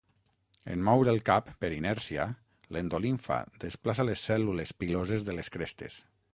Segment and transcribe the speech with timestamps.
[0.75, 2.25] En moure el cap, per inèrcia,
[2.77, 6.05] l'endolimfa desplaça les cèl·lules piloses de les crestes.